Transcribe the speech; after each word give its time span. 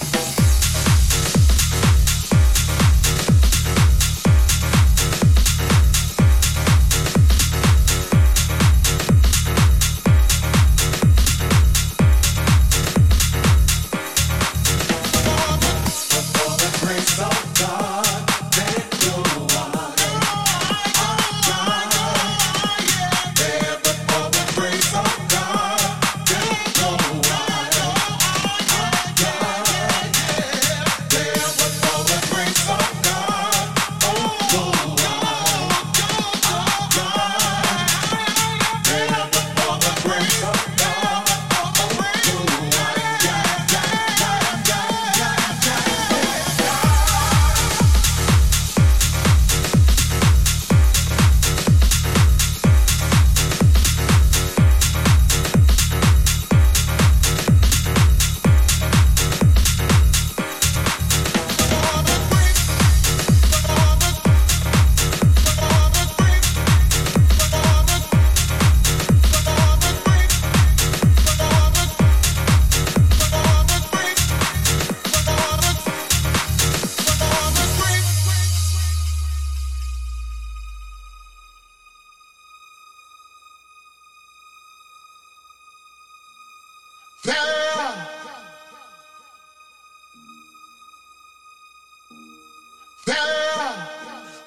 There, 87.25 87.35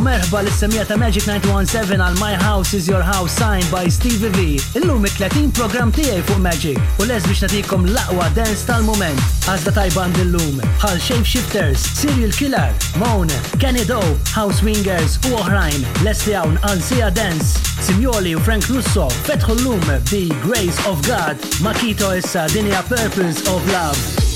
u 0.00 0.02
merħba 0.02 0.40
l-semija 0.44 0.82
ta' 0.88 0.96
Magic 0.98 1.26
917 1.26 1.98
għal 2.00 2.14
My 2.20 2.32
House 2.40 2.72
is 2.76 2.86
Your 2.88 3.02
House 3.04 3.34
signed 3.36 3.66
by 3.72 3.82
Stevie 3.92 4.30
V. 4.36 4.44
Illum 4.80 5.04
30 5.04 5.50
program 5.56 5.90
tijaj 5.92 6.20
fuq 6.28 6.40
Magic 6.44 6.78
u 7.02 7.08
les 7.08 7.24
biex 7.28 7.42
natikom 7.44 7.84
laqwa 7.92 8.28
dance 8.36 8.64
tal-moment. 8.68 9.20
Għazda 9.50 9.74
tajban 9.76 10.14
dillum 10.16 10.56
bħal 10.80 10.96
Shape 11.04 11.26
Shifters, 11.28 11.84
Serial 12.00 12.32
Killer, 12.36 12.72
Moan, 13.02 13.28
Kenny 13.64 13.84
Doe, 13.88 14.14
House 14.32 14.64
Wingers 14.66 15.18
u 15.28 15.36
oħrajn. 15.40 15.84
Leslie 16.06 16.38
Hawn 16.40 16.56
għal 16.64 16.80
Sia 16.88 17.10
Dance, 17.10 17.60
Simjoli 17.84 18.32
u 18.38 18.42
Frank 18.46 18.70
Russo 18.72 19.10
fetħu 19.28 19.58
l-lum 19.58 19.84
The 20.08 20.24
Grace 20.46 20.80
of 20.90 21.04
God, 21.10 21.36
Makito 21.66 22.14
issa 22.16 22.48
Dinja 22.56 22.80
Purpose 22.94 23.44
of 23.52 23.60
Love. 23.74 24.28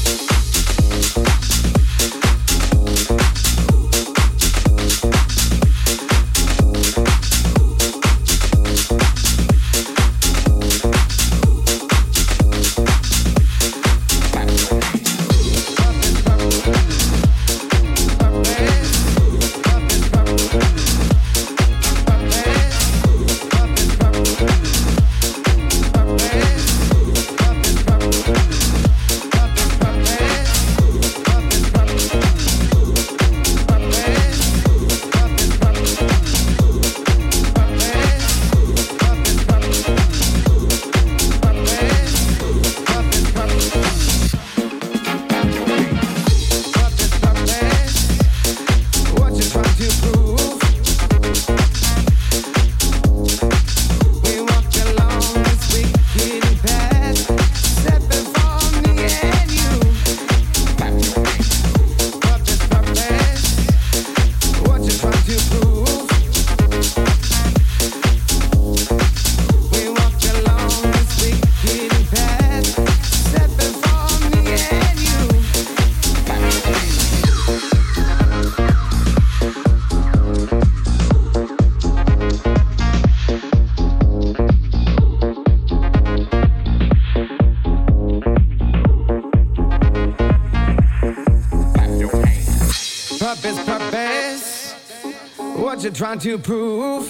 trying 95.94 96.18
to 96.18 96.36
prove. 96.38 97.06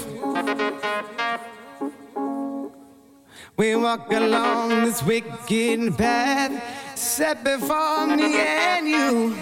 We 3.57 3.77
walk 3.77 4.13
along 4.13 4.69
this 4.85 5.03
wicked 5.03 5.97
path 5.97 6.99
set 6.99 7.43
before 7.43 8.07
me 8.09 8.37
and 8.37 8.87
you. 8.89 9.35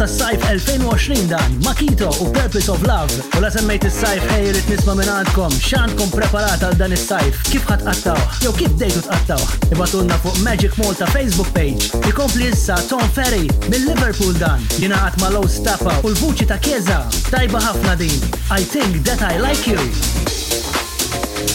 tas-sajf 0.00 0.40
2020 0.40 1.28
dan, 1.28 1.44
Makito 1.64 2.08
u 2.24 2.32
Purpose 2.32 2.72
of 2.72 2.78
Love. 2.88 3.12
U 3.38 3.40
la 3.44 3.50
semmejt 3.52 3.84
is-sajf 3.84 4.24
ħejrit 4.32 4.70
nisma' 4.72 4.94
minn 4.96 5.10
għandkom 5.12 5.52
x'għandkom 5.60 6.12
preparata 6.14 6.70
għal 6.70 6.78
dan 6.80 6.94
is-sajf, 6.96 7.42
kif 7.50 7.66
ħatqattaw, 7.68 8.22
jew 8.46 8.54
kif 8.62 8.72
dejtu 8.80 9.02
tqattaw. 9.04 9.44
Ibatulna 9.76 10.16
fuq 10.24 10.40
Magic 10.46 10.78
Malta 10.80 11.10
Facebook 11.12 11.52
page. 11.52 11.90
Ikompli 12.08 12.48
issa 12.48 12.80
Tom 12.88 13.04
Ferry 13.12 13.44
minn 13.68 13.84
Liverpool 13.92 14.32
dan, 14.40 14.64
jingħaqad 14.80 15.20
ma' 15.20 15.32
Low 15.36 15.44
Stapa 15.52 15.92
u 16.00 16.14
l-vuċi 16.14 16.48
ta' 16.48 16.58
Keza. 16.64 17.02
Tajba 17.28 17.60
ħafna 17.68 17.98
din. 18.00 18.16
I 18.56 18.64
think 18.64 19.04
that 19.04 19.20
I 19.20 19.36
like 19.36 19.68
you. 19.68 19.76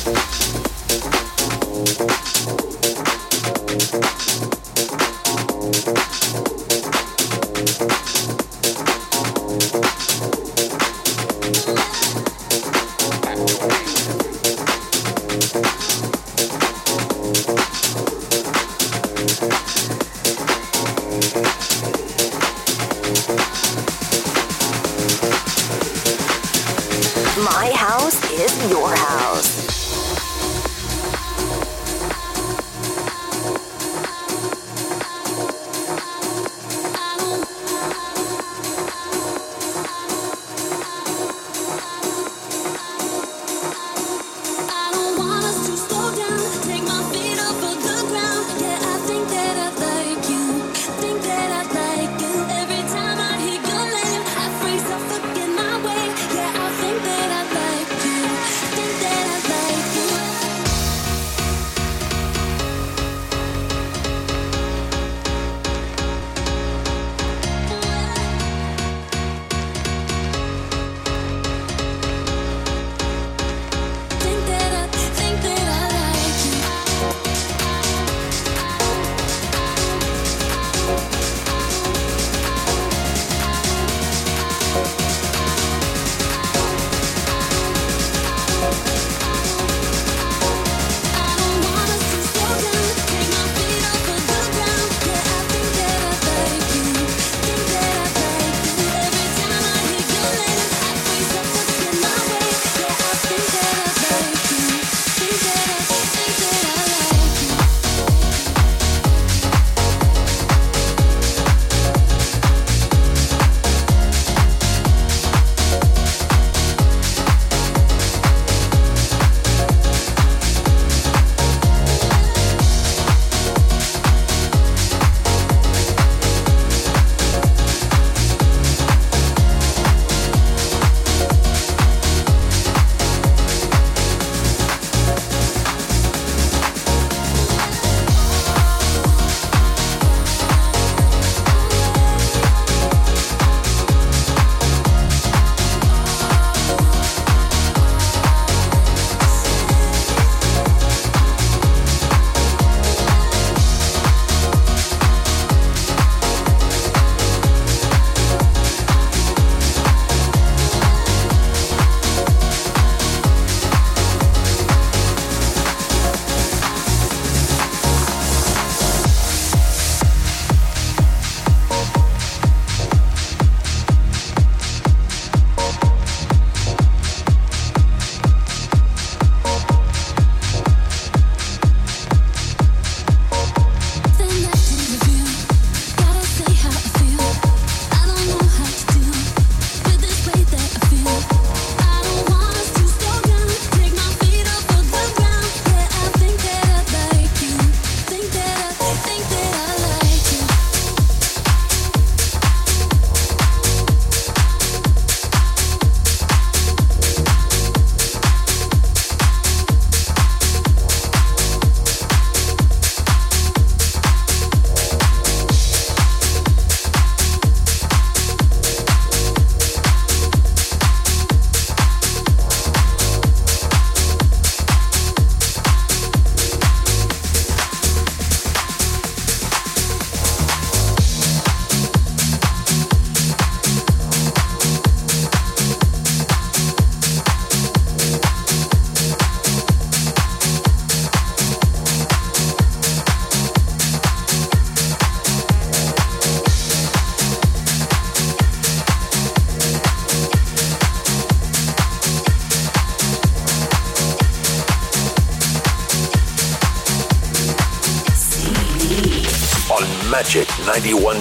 Thank 0.05 0.29
you. 0.29 0.34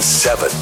seven. 0.05 0.54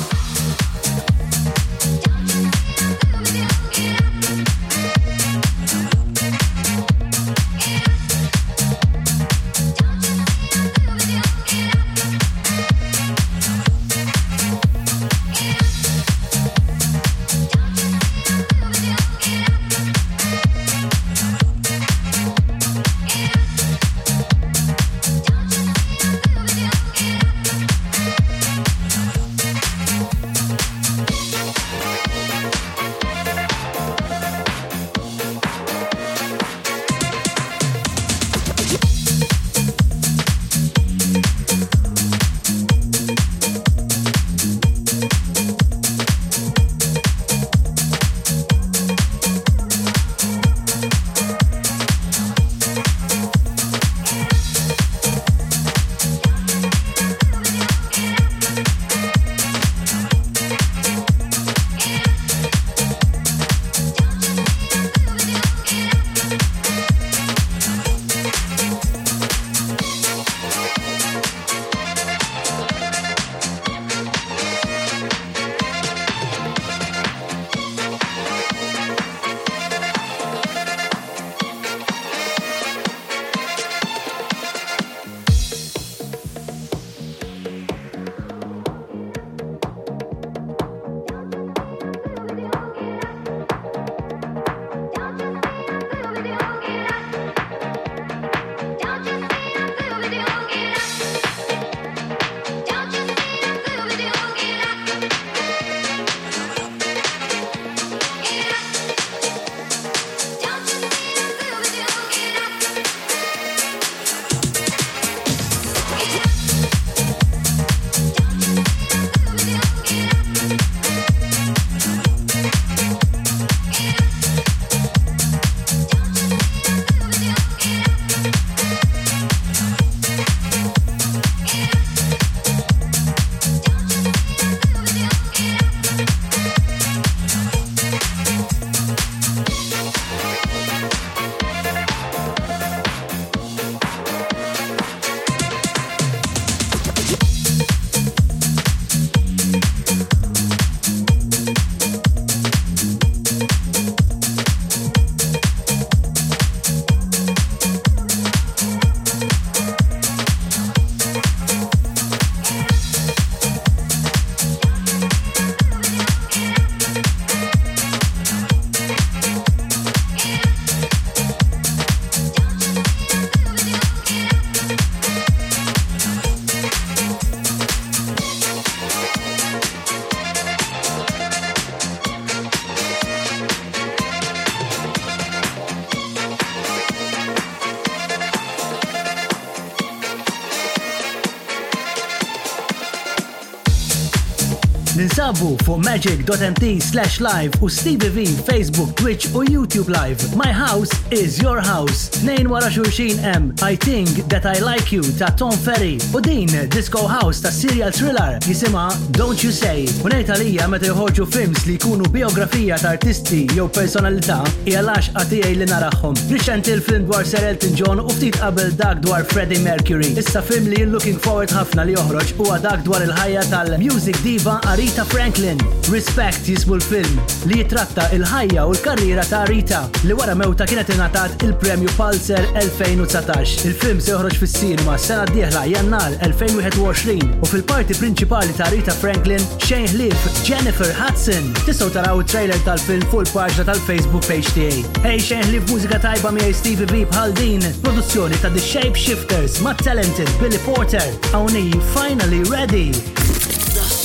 Sabu 195.35 195.57
for 195.65 195.79
magic.mt 195.79 196.65
slash 196.83 197.21
live 197.21 197.53
u 197.65 197.69
V 198.17 198.19
Facebook, 198.51 198.91
Twitch 199.01 199.25
u 199.39 199.41
YouTube 199.55 199.89
live. 200.01 200.19
My 200.45 200.53
house 200.67 200.91
is 201.11 201.31
your 201.45 201.59
house. 201.73 201.99
Nain 202.23 202.47
wara 202.53 202.69
xurxin 202.75 203.17
em 203.35 203.45
I 203.73 203.75
think 203.89 204.09
that 204.33 204.45
I 204.55 204.57
like 204.73 204.89
you 204.97 205.03
ta' 205.21 205.33
Tom 205.43 205.53
Ferry. 205.67 205.97
U 206.17 206.21
din 206.21 206.49
Disco 206.77 207.03
House 207.17 207.39
ta' 207.45 207.51
serial 207.62 207.91
thriller 207.99 208.33
jisima 208.47 208.85
Don't 209.21 209.39
You 209.45 209.53
Say. 209.62 209.79
Unajt 210.07 210.33
għalija 210.35 210.67
meta 210.73 210.91
joħorġu 210.91 211.27
films 211.35 211.65
li 211.69 211.77
jkunu 211.79 212.11
biografija 212.19 212.79
ta' 212.83 212.93
artisti 212.97 213.45
jew 213.57 213.69
personalità 213.79 214.41
għalax 214.69 215.12
għatijaj 215.23 215.55
li 215.62 215.69
naraħħom. 215.73 216.15
Rixent 216.35 216.69
il-film 216.75 217.09
dwar 217.09 217.25
Sir 217.27 217.47
Elton 217.55 217.77
John 217.81 218.05
u 218.05 218.09
ftit 218.17 218.37
qabel 218.43 218.75
dak 218.77 219.01
dwar 219.07 219.25
Freddie 219.33 219.62
Mercury. 219.69 220.12
Issa 220.25 220.43
film 220.51 220.69
li 220.75 220.85
looking 220.85 221.17
forward 221.25 221.53
ħafna 221.57 221.89
li 221.89 221.97
joħroġ 221.97 222.35
u 222.43 222.51
dak 222.69 222.85
dwar 222.91 223.07
il-ħajja 223.09 223.47
tal-music 223.55 224.21
diva 224.29 224.59
Arita 224.75 225.05
Freddie 225.09 225.21
Franklin, 225.23 225.59
Respect 225.93 226.43
jismu 226.49 226.75
l-film 226.81 227.19
li 227.47 227.61
jitratta 227.61 228.09
il-ħajja 228.17 228.64
u 228.67 228.73
l-karriera 228.73 229.23
ta' 229.29 229.45
Rita 229.47 229.85
li 230.09 230.17
wara 230.19 230.33
mewta 230.35 230.67
kienet 230.67 230.88
ingħatat 230.97 231.45
il-Premju 231.47 231.93
Pulser 231.95 232.49
2019. 232.57 233.61
Il-film 233.69 234.00
se 234.02 234.11
joħroġ 234.11 234.35
fis-sinema 234.41 234.97
sena 234.99 235.23
d-dieħla 235.31 235.62
jannar 235.76 236.17
2021 236.25 237.23
u 237.38 237.50
fil-parti 237.52 237.95
prinċipali 238.00 238.57
ta' 238.59 238.67
Rita 238.75 238.97
Franklin 238.99 239.47
Shane 239.62 239.95
Leaf, 239.95 240.26
Jennifer 240.43 240.91
Hudson. 240.99 241.52
Tistgħu 241.69 241.93
taraw 242.00 242.25
trailer 242.26 242.59
tal-film 242.67 243.07
fuq 243.14 243.23
il-paġna 243.29 243.69
tal-Facebook 243.71 244.26
page 244.26 244.50
tiegħi. 244.59 244.83
Hey 245.07 245.23
Shane 245.23 245.55
Leaf 245.55 245.71
mużika 245.71 246.02
tajba 246.02 246.35
miegħi 246.41 246.59
Stevie 246.64 246.91
B 246.91 247.07
Haldin, 247.14 247.62
produzzjoni 247.87 248.43
ta' 248.43 248.50
The 248.59 248.67
Shapeshifters 248.67 249.62
ma' 249.62 249.79
Talented 249.87 250.35
Billy 250.43 250.59
Porter. 250.67 251.07
Awni, 251.38 251.71
finally 251.95 252.43
ready. 252.50 252.88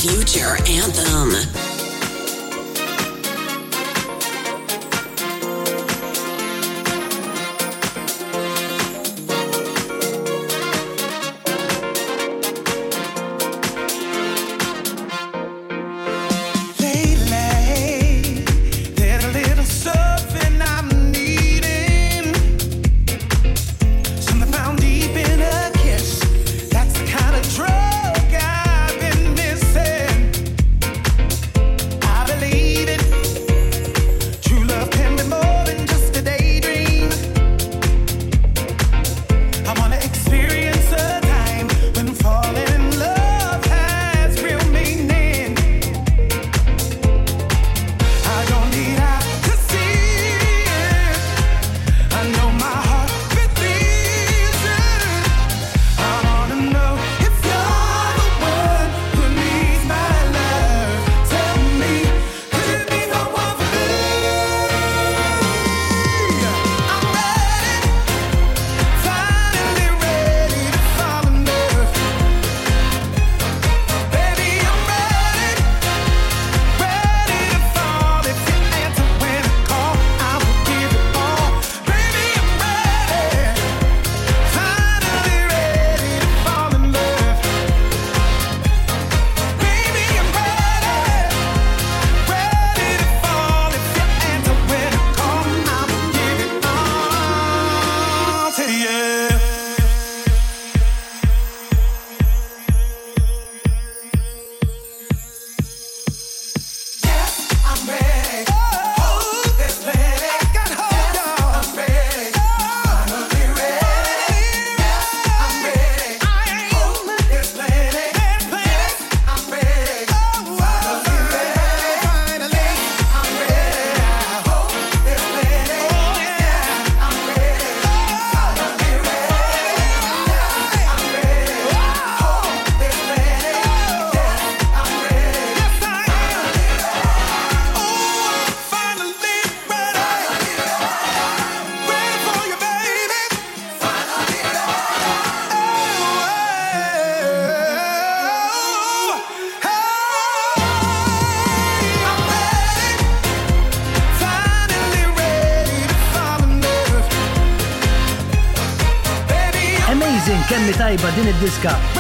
Future 0.08 0.56
Anthem. 0.70 1.67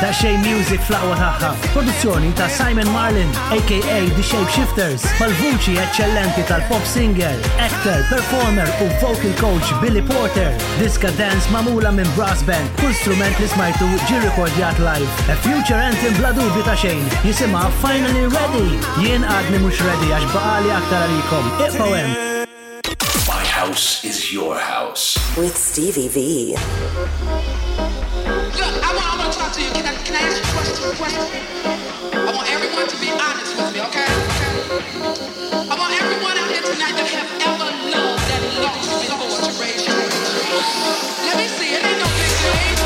ta' 0.07 0.13
Shay 0.21 0.37
Music 0.37 0.79
flawa 0.81 1.15
aqwa 1.29 1.53
Produzzjoni 1.73 2.31
ta' 2.33 2.47
Simon 2.47 2.87
Marlin, 2.95 3.27
aka 3.57 3.99
The 4.17 4.23
Shapeshifters, 4.29 5.03
mal-vuċi 5.19 5.75
eccellenti 5.83 6.43
tal-pop 6.47 6.83
singer, 6.87 7.35
actor, 7.59 7.99
performer 8.11 8.67
u 8.81 8.85
vocal 9.01 9.33
coach 9.39 9.67
Billy 9.81 10.01
Porter. 10.01 10.51
Diska 10.79 11.09
dance 11.19 11.47
mamula 11.51 11.91
minn 11.91 12.07
brass 12.15 12.41
band, 12.47 12.69
kull 12.81 12.95
strument 13.01 13.37
li 13.39 13.49
smajtu 13.53 13.89
ġi 14.07 14.21
rekordjat 14.27 14.79
live. 14.85 15.09
A 15.33 15.35
future 15.45 15.81
anthem 15.89 16.15
bla 16.21 16.31
dubju 16.39 16.63
ta' 16.67 16.77
xejn, 16.85 17.03
jisima 17.25 17.67
Finally 17.83 18.23
Ready. 18.37 18.79
Jien 19.03 19.27
għadni 19.27 19.59
mux 19.65 19.83
ready 19.89 20.13
għax 20.15 20.31
baqali 20.35 20.71
aktar 20.79 21.05
għalikom. 21.07 21.51
Iqfaw 21.67 21.93
My 23.27 23.43
house 23.51 24.05
is 24.07 24.31
your 24.31 24.55
house. 24.71 25.19
With 25.35 25.57
Stevie 25.57 26.07
V. 26.07 27.46
I, 29.27 29.29
want 29.29 29.49
everyone 32.49 32.87
to 32.87 32.95
be 32.95 33.11
honest 33.11 33.57
with 33.57 33.73
me, 33.73 33.81
okay? 33.81 34.05
I 35.51 35.75
want 35.77 36.01
everyone 36.01 36.37
out 36.37 36.49
here 36.49 36.61
tonight 36.63 36.95
that 36.95 37.07
have 37.11 37.27
ever 37.41 37.69
loved 37.91 38.57
lost 38.63 39.07
before 39.51 39.97
Let 41.27 41.35
me 41.35 41.47
see. 41.59 41.75
It 41.75 41.83
ain't 41.83 41.99
no 41.99 42.05
big 42.07 42.39
deal. 42.71 42.76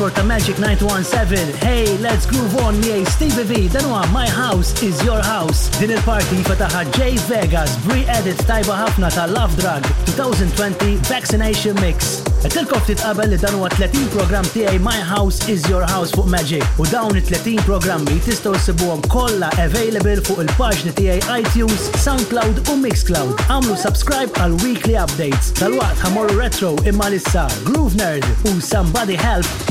Transport 0.00 0.16
ta' 0.22 0.26
Magic 0.28 0.58
917. 0.58 1.56
Hey, 1.58 1.98
let's 1.98 2.24
groove 2.24 2.56
on 2.64 2.72
miej 2.80 3.04
Stevie 3.10 3.44
V. 3.44 3.68
Dan 3.68 3.84
My 4.14 4.26
House 4.26 4.72
is 4.82 4.96
Your 5.04 5.20
House. 5.20 5.68
Din 5.76 5.92
il-parti 5.92 6.40
fataħa 6.46 6.86
J 6.96 7.18
Vegas 7.28 7.74
re-edit 7.90 8.40
tajba 8.48 8.78
ħafna 8.80 9.10
ta' 9.12 9.26
Love 9.28 9.52
Drug 9.60 9.84
2020 10.16 10.96
Vaccination 11.04 11.76
Mix. 11.84 12.22
Tilkof 12.48 12.86
titqabel 12.88 13.28
li 13.28 13.36
dan 13.44 13.58
30 13.76 14.08
program 14.16 14.48
tiegħi 14.54 14.80
My 14.80 14.96
House 15.12 15.44
is 15.52 15.66
Your 15.68 15.84
House 15.92 16.16
fuq 16.16 16.32
Magic. 16.32 16.64
U 16.80 16.88
dawn 16.88 17.12
it-30 17.20 17.60
programmi 17.68 18.16
tistgħu 18.24 18.56
sibuhom 18.64 19.04
kollha 19.12 19.50
available 19.60 20.16
fuq 20.30 20.40
il-paġni 20.46 20.94
tiegħi 20.96 21.42
iTunes, 21.42 21.90
SoundCloud 22.00 22.64
u 22.72 22.78
Mixcloud. 22.86 23.36
Għamlu 23.52 23.76
subscribe 23.84 24.32
għal 24.48 24.56
weekly 24.64 24.96
updates. 24.96 25.52
Tal-waqt 25.60 26.00
ħamorru 26.06 26.40
retro 26.40 26.72
imma 26.88 27.12
lissa 27.12 27.44
Groove 27.68 28.00
Nerd 28.00 28.24
u 28.48 28.56
Somebody 28.64 29.20
Help 29.20 29.69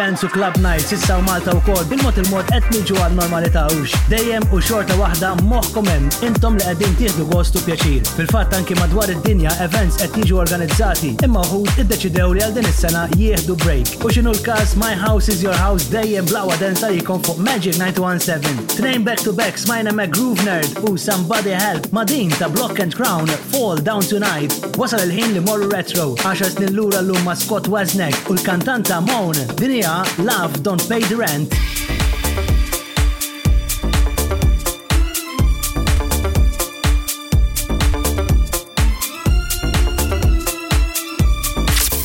event 0.00 0.09
Dance 0.10 0.26
u 0.26 0.28
Club 0.28 0.56
Nights 0.56 0.92
issa 0.92 1.14
u 1.18 1.22
Malta 1.22 1.50
kol 1.66 1.84
bil-mod 1.90 2.16
il-mod 2.18 2.44
qed 2.50 2.64
niġu 2.74 2.96
għal 2.98 3.12
normalita 3.14 3.62
ux. 3.78 3.92
Dejjem 4.10 4.42
u 4.50 4.58
xorta 4.58 4.96
waħda 4.98 5.28
moħħkom 5.46 5.86
hemm 5.86 6.24
intom 6.26 6.56
li 6.58 6.64
għedin 6.66 6.96
tieħdu 6.98 7.26
gost 7.30 7.54
pjaċir. 7.62 8.08
Fil-fatt 8.18 8.56
anki 8.58 8.74
madwar 8.80 9.12
id-dinja 9.12 9.52
events 9.62 10.00
qed 10.02 10.16
jiġu 10.26 10.40
organizzati, 10.42 11.12
imma 11.22 11.44
wħud 11.46 11.78
iddeċidew 11.84 12.32
li 12.34 12.42
għal 12.42 12.56
din 12.56 12.66
is-sena 12.72 13.04
jieħdu 13.20 13.54
break. 13.62 13.92
U 14.02 14.10
xinu 14.16 14.32
l-każ 14.34 14.72
My 14.82 14.98
House 14.98 15.30
is 15.34 15.44
Your 15.44 15.54
House 15.60 15.86
dejjem 15.94 16.26
blawa 16.32 16.58
densa 16.60 16.90
jikon 16.90 17.22
fuq 17.28 17.38
Magic 17.46 17.78
917. 17.78 18.66
Tnejn 18.80 19.06
back 19.06 19.22
to 19.22 19.32
back 19.36 19.58
smajna 19.62 19.94
me 19.94 20.06
Groove 20.10 20.42
Nerd 20.46 20.74
u 20.90 20.96
Somebody 20.98 21.54
Help 21.54 21.86
Madin 21.94 22.34
ta' 22.38 22.48
Block 22.50 22.82
and 22.82 22.98
Crown 22.98 23.30
Fall 23.54 23.78
Down 23.78 24.02
Tonight. 24.10 24.58
Wasal 24.76 25.06
il-ħin 25.06 25.38
li 25.38 25.44
morru 25.46 25.70
retro, 25.70 26.14
10 26.26 26.56
snin 26.56 26.74
lura 26.74 26.98
l-lum 27.04 27.22
ma' 27.28 27.38
Scott 27.44 27.70
Waznek 27.70 28.26
u 28.26 28.34
l-kantanta 28.40 28.98
Moan. 29.06 29.38
Dinija 29.60 29.99
Love 30.18 30.62
Don't 30.62 30.88
Pay 30.88 31.00
the 31.00 31.16
Rent. 31.16 31.52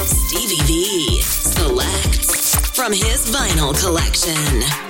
Stevie 0.06 0.62
V 0.66 1.22
selects 1.22 2.56
from 2.76 2.92
his 2.92 3.30
vinyl 3.34 3.74
collection. 3.82 4.85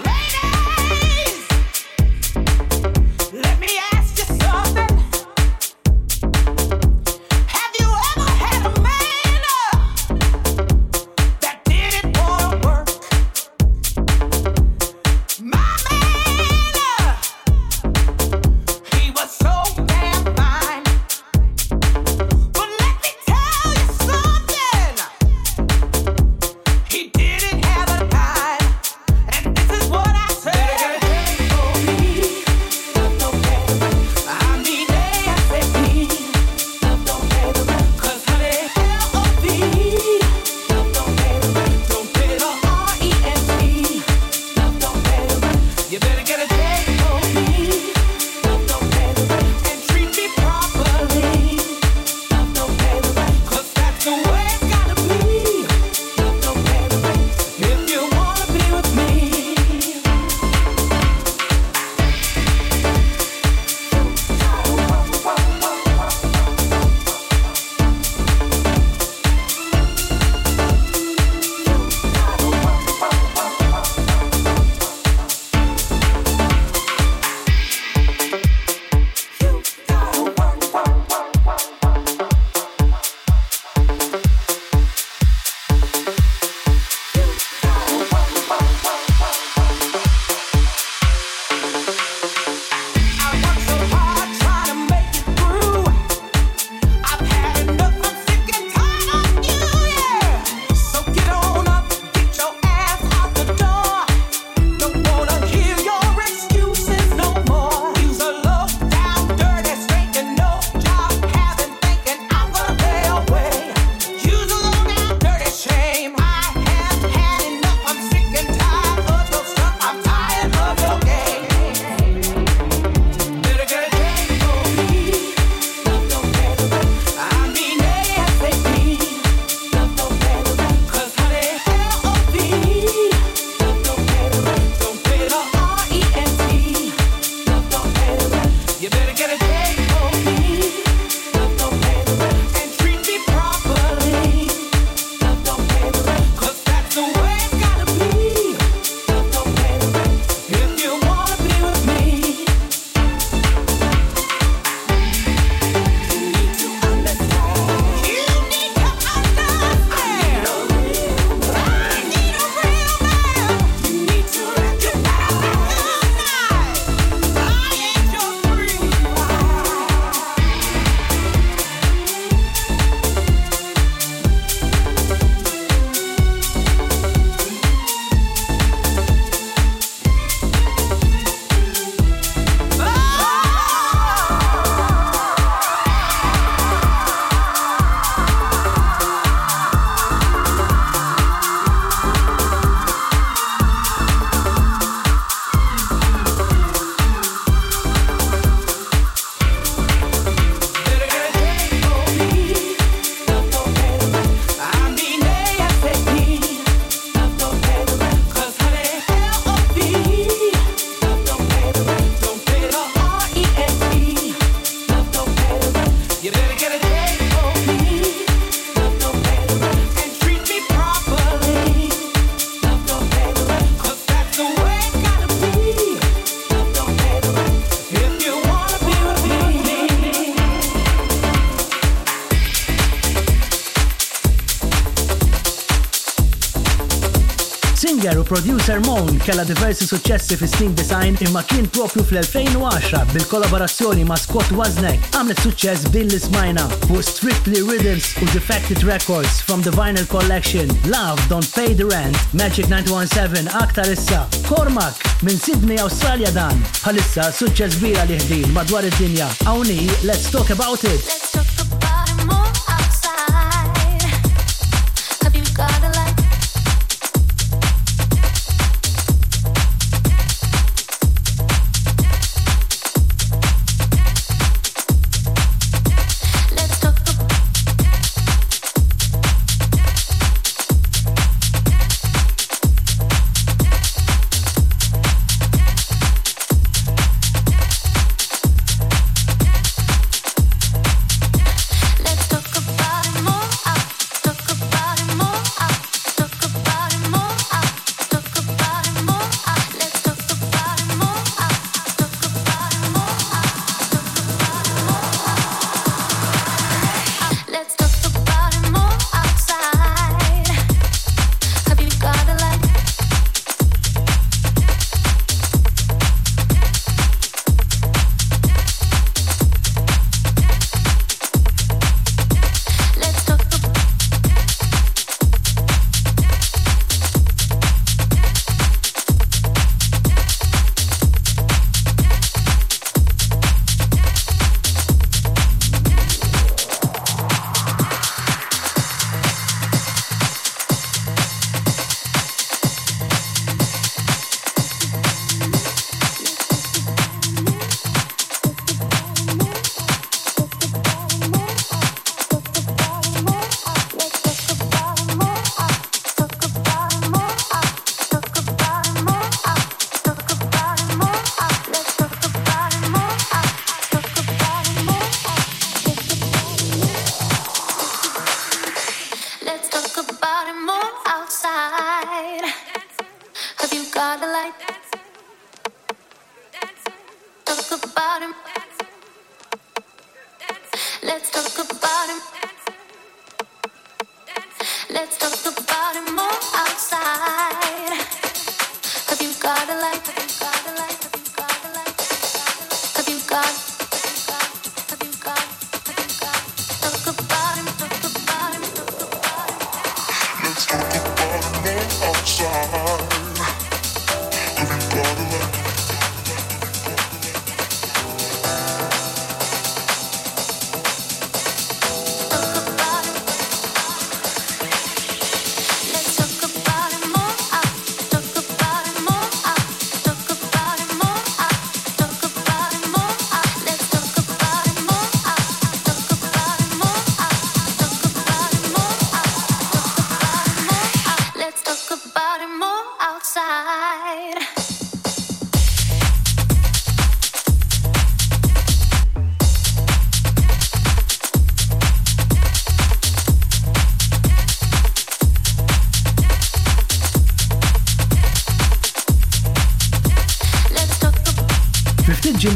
singer 238.05 238.19
u 238.19 238.23
producer 238.23 238.79
Moon 238.85 239.17
kella 239.25 239.43
diversi 239.43 239.87
successi 239.87 240.35
fi 240.37 240.47
Steam 240.47 240.73
design 240.75 241.15
imma 241.19 241.43
kien 241.43 241.67
propju 241.67 242.03
fl-2010 242.03 243.13
bil-kollaborazzjoni 243.13 244.03
ma' 244.05 244.17
Scott 244.17 244.49
Waznek 244.51 245.07
għamlet 245.15 245.41
suċċess 245.45 245.89
billi 245.93 246.19
smajna 246.19 246.65
fuq 246.87 247.01
Strictly 247.03 247.63
Rhythms 247.65 248.11
u 248.21 248.29
Defected 248.33 248.83
Records 248.83 249.41
from 249.41 249.61
the 249.61 249.71
Vinyl 249.79 250.05
Collection 250.07 250.67
Love 250.89 251.19
Don't 251.29 251.49
Pay 251.55 251.73
the 251.75 251.85
Rent 251.89 252.17
Magic 252.31 252.67
917 252.69 253.49
aktar 253.53 253.89
issa 253.91 254.25
Cormac 254.47 254.97
minn 255.25 255.37
Sydney 255.39 255.77
Australia 255.79 256.29
dan 256.31 256.57
bħalissa 256.83 257.31
success 257.31 257.79
vira 257.81 258.05
li 258.09 258.19
ħdin 258.21 258.51
madwar 258.53 258.85
id-dinja 258.91 259.29
Awni, 259.45 259.81
let's 260.03 260.29
talk 260.31 260.49
about 260.53 260.83
it 260.83 261.24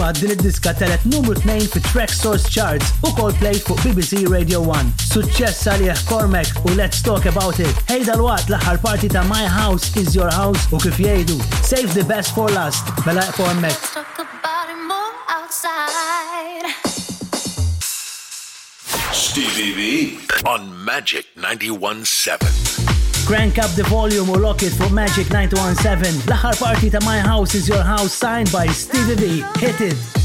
imma 0.10 0.12
din 0.20 0.30
id-diska 0.30 0.74
telet 0.74 1.02
numru 1.04 1.34
2 1.46 1.70
Track 1.94 2.10
Source 2.22 2.44
Charts 2.54 2.86
u 3.02 3.32
play 3.40 3.56
fuq 3.64 3.78
BBC 3.86 4.14
Radio 4.32 4.62
1. 4.62 4.94
Suċċess 5.14 5.68
għalih 5.70 6.00
Cormac 6.10 6.48
u 6.66 6.70
Let's 6.74 7.02
Talk 7.06 7.26
About 7.30 7.60
It. 7.60 7.76
Hey, 7.88 8.02
l-waqt 8.06 8.50
l-aħħar 8.50 8.80
parti 8.82 9.08
ta' 9.10 9.22
My 9.30 9.46
House 9.48 9.86
is 10.00 10.16
Your 10.18 10.32
House 10.34 10.66
u 10.74 10.78
kif 10.82 10.98
jgħidu. 10.98 11.38
Save 11.64 11.90
the 11.94 12.04
best 12.10 12.34
for 12.36 12.50
last. 12.50 12.86
Mela 13.06 13.26
Cormac. 13.38 13.78
Stevie 19.14 19.74
V 19.78 20.18
on 20.46 20.62
Magic 20.86 21.26
91.7. 21.38 22.69
Crank 23.30 23.60
up 23.60 23.70
the 23.76 23.84
volume 23.84 24.28
or 24.32 24.38
lock 24.38 24.64
it 24.66 24.72
for 24.74 24.90
Magic 24.92 25.30
917. 25.30 26.18
L-aħħar 26.32 26.58
parti 26.58 26.90
ta' 26.96 27.04
My 27.06 27.20
House 27.22 27.54
is 27.60 27.70
Your 27.70 27.86
House 27.86 28.10
signed 28.24 28.50
by 28.52 28.66
Stevie 28.82 29.22
V. 29.22 29.36
Hit 29.62 29.86
it! 29.94 30.19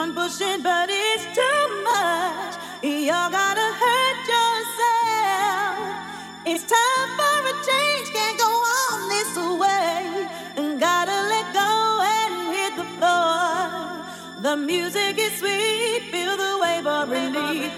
on 0.00 0.14
pushing, 0.20 0.58
but 0.62 0.86
it's 1.06 1.24
too 1.38 1.62
much. 1.90 2.54
You 3.08 3.18
gotta 3.42 3.68
hurt 3.82 4.20
yourself. 4.36 5.72
It's 6.52 6.64
time 6.74 7.10
for 7.20 7.36
a 7.52 7.54
change. 7.68 8.06
Can't 8.16 8.38
go 8.46 8.50
on 8.84 8.98
this 9.14 9.32
way. 9.62 10.00
And 10.60 10.70
gotta 10.88 11.18
let 11.32 11.46
go 11.64 11.68
and 12.16 12.32
hit 12.58 12.72
the 12.80 12.88
floor. 12.94 13.68
The 14.46 14.54
music 14.70 15.14
is 15.26 15.32
sweet. 15.40 16.00
Feel 16.12 16.34
the 16.44 16.52
wave 16.62 16.86
of 16.98 17.04
relief. 17.18 17.70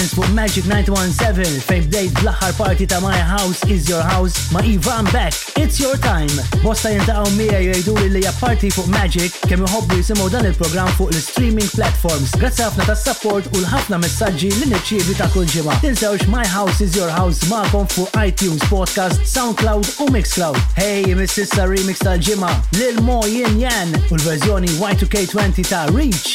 Dance 0.00 0.14
fuq 0.14 0.30
Magic 0.32 0.64
917 0.64 1.58
fejn 1.68 1.84
bdejt 1.90 2.14
bl-aħħar 2.22 2.54
parti 2.56 2.86
ta' 2.88 3.02
My 3.04 3.18
House 3.28 3.60
is 3.68 3.84
Your 3.90 4.00
House 4.00 4.46
ma' 4.48 4.62
Ivan 4.64 5.04
Beck. 5.12 5.36
It's 5.60 5.76
your 5.80 5.98
time. 6.00 6.32
Bosta 6.62 6.92
jintaqgħu 6.94 7.34
mija 7.36 7.58
jgħidu 7.66 7.94
li 8.06 8.22
hija 8.22 8.32
party 8.40 8.70
fuq 8.72 8.86
Magic 8.94 9.34
kemm 9.50 9.66
iħobbu 9.68 9.98
jisimgħu 9.98 10.30
dan 10.32 10.46
il-programm 10.48 10.88
fuq 10.96 11.10
l-streaming 11.12 11.68
platforms. 11.76 12.32
Grazzi 12.40 12.64
ħafna 12.64 12.86
ta' 12.88 12.96
support 12.96 13.50
u 13.52 13.60
l-ħafna 13.60 13.98
messaġġi 14.06 14.52
li 14.62 14.68
nirċievi 14.72 15.16
ta' 15.20 15.28
kull 15.34 15.50
ġimgħa. 15.52 15.76
Tinsewx 15.84 16.30
My 16.32 16.48
House 16.48 16.80
is 16.88 16.96
Your 16.96 17.12
House 17.12 17.44
magħkom 17.52 17.90
fuq 17.92 18.16
iTunes 18.24 18.64
Podcast, 18.72 19.20
SoundCloud 19.28 19.98
u 20.00 20.08
Mixcloud. 20.16 20.56
Hey, 20.80 21.04
Mrs. 21.12 21.34
sissa 21.44 21.66
remix 21.68 22.00
tal-ġimgħa 22.06 22.54
lil 22.80 23.02
Mo 23.04 23.18
Yin 23.28 23.60
Yan 23.66 23.92
u 24.08 24.16
l-verżjoni 24.16 24.78
Y2K20 24.80 25.68
ta' 25.68 25.84
Reach. 25.92 26.32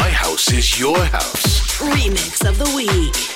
My 0.00 0.10
house 0.10 0.50
is 0.50 0.74
your 0.80 0.98
house. 1.14 1.55
Remix 1.90 2.44
of 2.48 2.58
the 2.58 2.64
Week. 2.74 3.35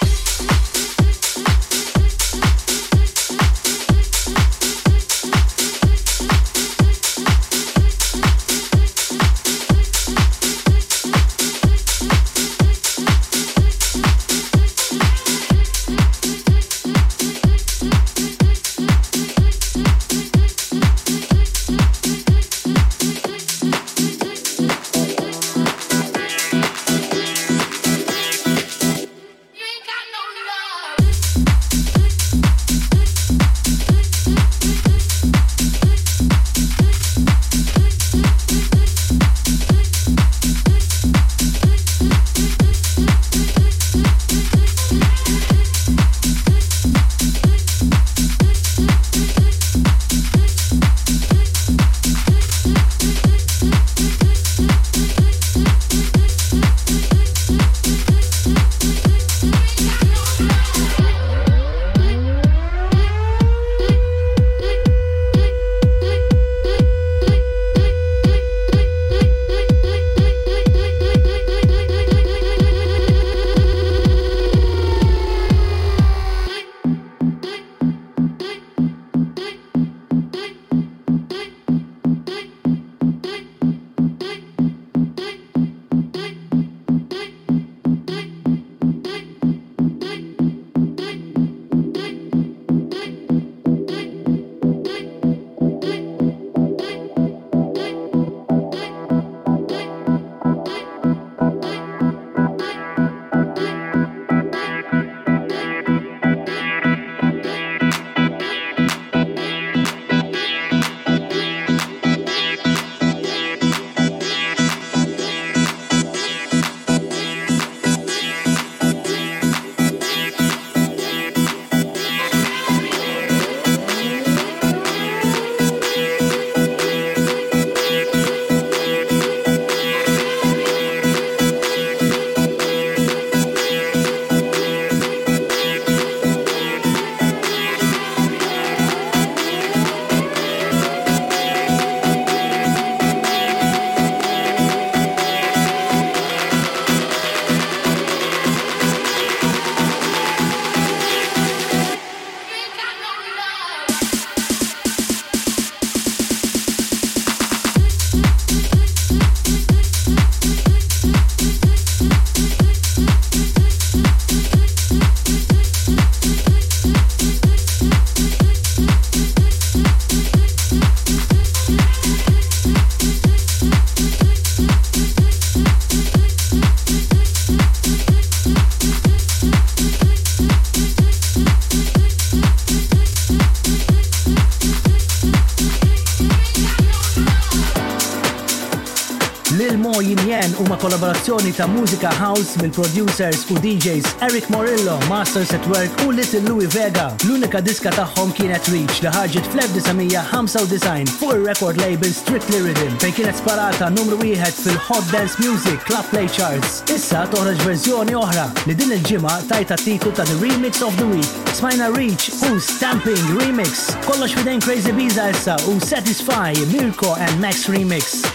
kollaborazzjoni 190.80 191.52
ta' 191.54 191.66
muzika 191.66 192.10
house 192.14 192.56
mill-producers 192.56 193.50
u 193.50 193.54
DJs 193.58 194.06
Eric 194.20 194.48
Morillo, 194.48 194.98
Masters 195.08 195.52
at 195.52 195.66
Work 195.66 195.90
u 196.06 196.10
Little 196.12 196.40
Louis 196.48 196.66
Vega. 196.74 197.10
L-unika 197.24 197.60
diska 197.60 197.90
tagħhom 197.92 198.32
kienet 198.36 198.68
Reach 198.72 199.02
li 199.04 199.12
ħarġet 199.12 199.50
fl-1995 199.52 201.12
fuq 201.20 201.34
ir-record 201.36 201.80
label 201.84 202.12
Strictly 202.14 202.62
Rhythm 202.64 202.96
fejn 203.02 203.14
kienet 203.18 203.38
sparata 203.42 203.90
numru 203.98 204.16
wieħed 204.22 204.56
fil-Hot 204.62 205.12
Dance 205.12 205.36
Music 205.44 205.84
Club 205.90 206.08
Play 206.14 206.30
Charts. 206.38 206.80
Issa 206.96 207.26
toħroġ 207.34 207.60
verżjoni 207.66 208.16
oħra 208.22 208.48
li 208.64 208.78
din 208.80 208.96
il-ġimgħa 208.96 209.36
tajta 209.52 209.76
titu 209.84 210.14
ta' 210.16 210.24
The 210.32 210.40
Remix 210.46 210.82
of 210.86 210.96
the 211.02 211.08
Week. 211.12 211.54
Smajna 211.60 211.92
Reach 211.96 212.30
u 212.48 212.56
Stamping 212.72 213.32
Remix. 213.36 213.90
Kollox 214.08 214.32
fidejn 214.38 214.64
Crazy 214.64 214.96
Biza 214.96 215.28
issa 215.34 215.60
u 215.68 215.76
Satisfy 215.80 216.54
Mirko 216.76 217.16
and 217.18 217.40
Max 217.44 217.68
Remix. 217.68 218.29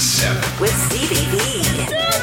seven 0.00 0.60
with 0.60 0.70
CBB. 0.90 2.15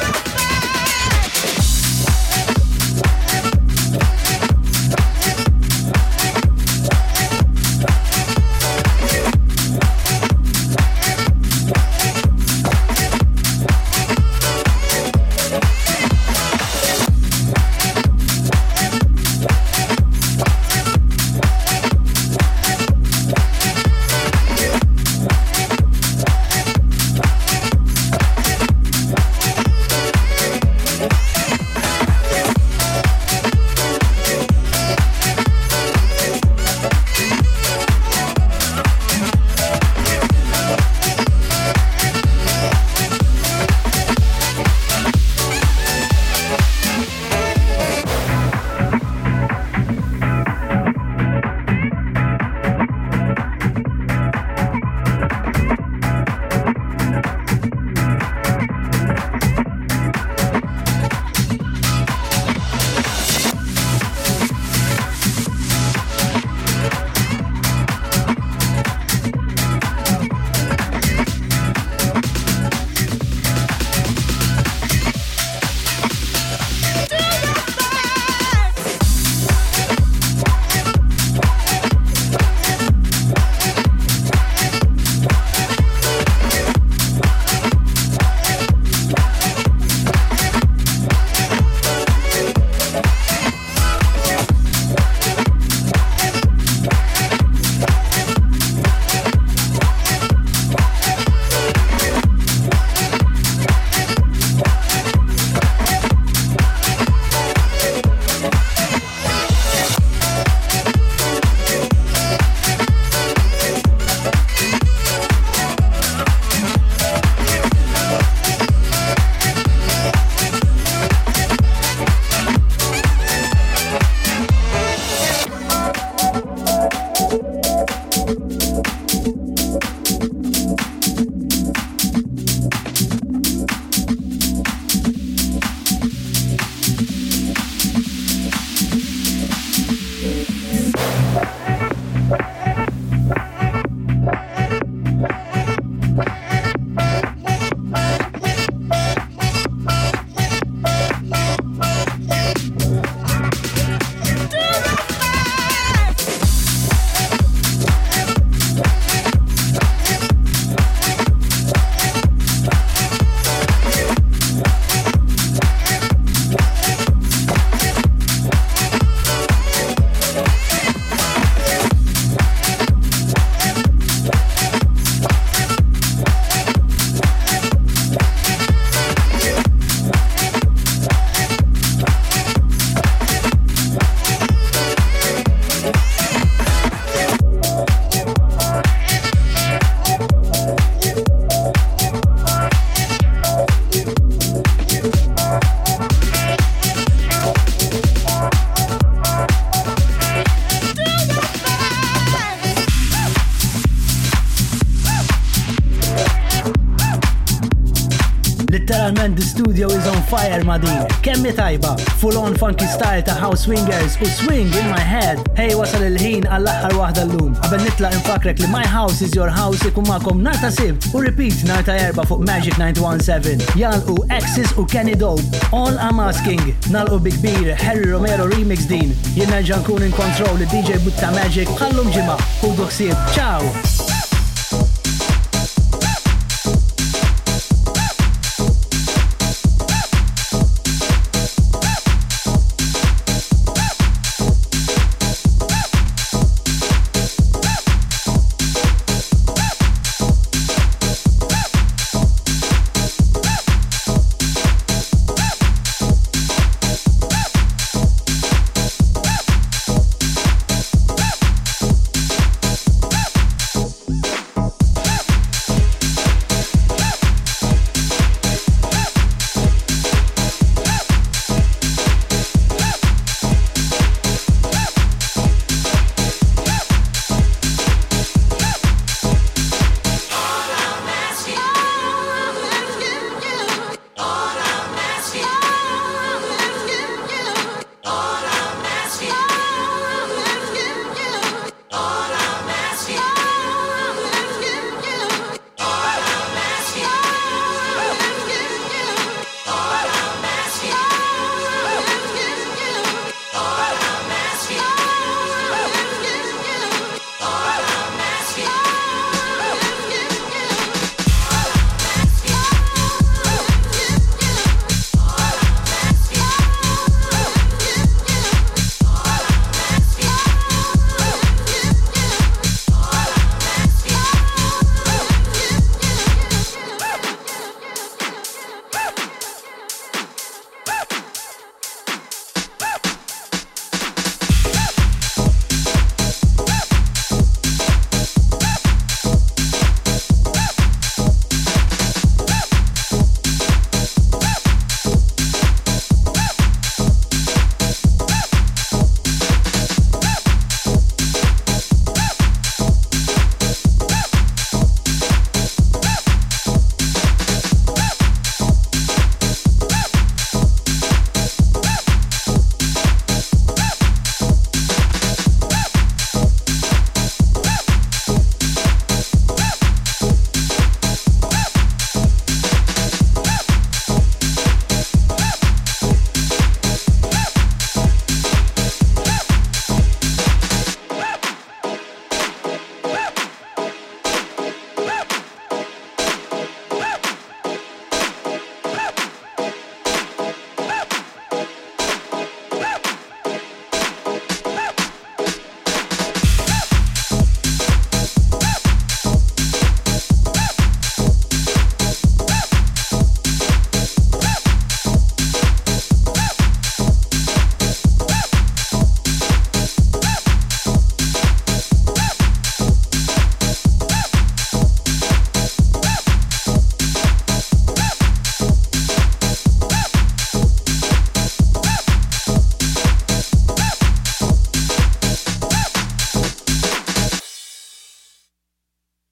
fire 210.36 210.64
ma' 210.64 210.78
din. 210.78 211.00
Kemmi 211.22 211.52
tajba, 211.52 211.98
full 212.20 212.36
on 212.38 212.54
funky 212.56 212.86
style 212.86 213.22
ta' 213.22 213.36
house 213.44 213.64
swingers 213.64 214.12
u 214.20 214.26
swing 214.26 214.68
in 214.80 214.86
my 214.94 215.02
head. 215.14 215.36
Hey, 215.60 215.74
wasal 215.78 216.02
il-ħin 216.08 216.46
għall-aħħar 216.52 216.94
wahda 217.00 217.22
l-lum. 217.28 217.52
Qabel 217.62 217.84
nitla' 217.86 218.10
infakrek 218.16 218.58
li 218.64 218.68
my 218.78 218.84
house 218.98 219.20
is 219.26 219.32
your 219.38 219.50
house 219.60 219.82
Ikum 219.90 220.06
ma'kom 220.10 220.40
Narta 220.46 220.70
sib 220.74 220.96
u 221.14 221.20
repeat 221.26 221.64
Narta 221.70 221.94
erba 222.06 222.24
fuq 222.30 222.42
Magic 222.50 222.76
917. 222.82 223.78
u 224.14 224.18
Axis 224.40 224.74
u 224.80 224.84
Kenny 224.92 225.14
Dope. 225.22 225.46
All 225.80 225.94
I'm 226.08 226.20
asking. 226.28 226.62
u 226.90 227.18
Big 227.24 227.38
Beer, 227.44 227.74
Harry 227.86 228.10
Romero 228.10 228.46
remix 228.56 228.88
din. 228.90 229.14
Jinnan 229.38 229.62
ġankun 229.70 230.02
in 230.08 230.12
control 230.20 230.58
dj 230.66 230.98
Butta 231.06 231.30
Magic. 231.40 231.68
Ħallum 231.80 232.10
ġimgħa. 232.16 232.38
Hu 232.62 232.74
doħsieb. 232.82 233.32
Ciao! 233.38 233.83